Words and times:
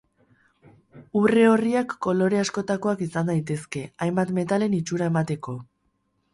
Urre 1.19 1.43
orriak 1.49 1.93
kolore 2.07 2.41
askotakoak 2.45 3.05
izan 3.09 3.31
daitezke, 3.35 3.85
hainbat 4.07 4.35
metalen 4.41 4.77
itxura 4.83 5.15
emateko. 5.15 5.59